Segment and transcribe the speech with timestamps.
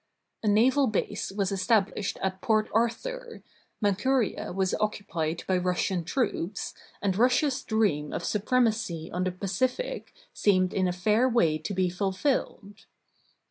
[0.41, 3.43] A naval base was established at Port Ar thur,
[3.81, 10.11] Manchuria was occupied by Russian troops, and Rus sia's dream of supremacy on the Pacific
[10.33, 12.87] seemed in a fair way to be fulfilled.